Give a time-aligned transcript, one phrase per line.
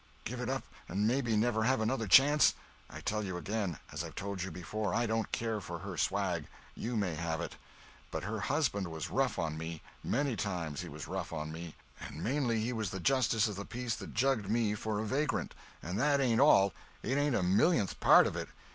[0.23, 2.55] Give it up and maybe never have another chance.
[2.89, 6.95] I tell you again, as I've told you before, I don't care for her swag—you
[6.95, 7.55] may have it.
[8.09, 12.73] But her husband was rough on me—many times he was rough on me—and mainly he
[12.73, 15.53] was the justice of the peace that jugged me for a vagrant.
[15.83, 16.73] And that ain't all.
[17.03, 18.49] It ain't a millionth part of it!